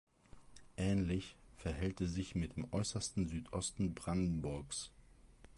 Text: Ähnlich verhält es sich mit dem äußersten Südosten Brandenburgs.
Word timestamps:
Ähnlich 0.77 1.35
verhält 1.57 2.01
es 2.01 2.15
sich 2.15 2.33
mit 2.33 2.55
dem 2.55 2.67
äußersten 2.73 3.27
Südosten 3.27 3.93
Brandenburgs. 3.93 4.89